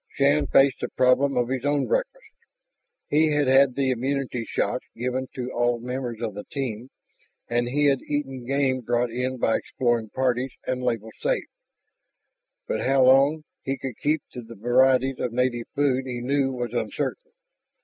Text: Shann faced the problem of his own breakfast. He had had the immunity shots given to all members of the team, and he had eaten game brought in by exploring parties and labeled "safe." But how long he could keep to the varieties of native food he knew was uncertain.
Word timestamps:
Shann 0.15 0.47
faced 0.47 0.79
the 0.81 0.89
problem 0.89 1.37
of 1.37 1.49
his 1.49 1.63
own 1.63 1.85
breakfast. 1.85 2.25
He 3.07 3.27
had 3.27 3.45
had 3.47 3.75
the 3.75 3.91
immunity 3.91 4.45
shots 4.45 4.83
given 4.95 5.27
to 5.35 5.51
all 5.51 5.79
members 5.79 6.23
of 6.23 6.33
the 6.33 6.43
team, 6.45 6.89
and 7.47 7.67
he 7.67 7.85
had 7.85 8.01
eaten 8.07 8.47
game 8.47 8.79
brought 8.81 9.11
in 9.11 9.37
by 9.37 9.57
exploring 9.57 10.09
parties 10.09 10.53
and 10.65 10.81
labeled 10.81 11.13
"safe." 11.21 11.45
But 12.67 12.81
how 12.81 13.03
long 13.05 13.43
he 13.61 13.77
could 13.77 13.95
keep 13.95 14.23
to 14.31 14.41
the 14.41 14.55
varieties 14.55 15.19
of 15.19 15.33
native 15.33 15.67
food 15.75 16.07
he 16.07 16.19
knew 16.19 16.51
was 16.51 16.73
uncertain. 16.73 17.33